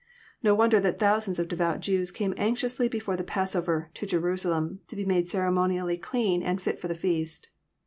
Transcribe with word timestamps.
No 0.41 0.55
wonder 0.55 0.79
that 0.79 0.97
thousands 0.97 1.37
of 1.37 1.47
devout 1.47 1.79
Jews 1.79 2.09
came 2.09 2.33
anxiously 2.35 2.87
before 2.87 3.15
the 3.15 3.23
passover, 3.23 3.91
to 3.93 4.07
Jerusalem, 4.07 4.79
to 4.87 4.95
be 4.95 5.05
made 5.05 5.25
ceremo 5.27 5.67
nially 5.69 6.01
clean 6.01 6.41
and 6.41 6.59
fit 6.59 6.79
for 6.79 6.87
the 6.87 6.95
feast. 6.95 7.49